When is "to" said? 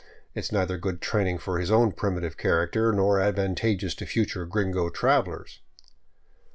3.93-4.07